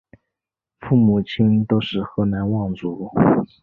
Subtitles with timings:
[0.79, 3.11] 父母亲都是河南望族。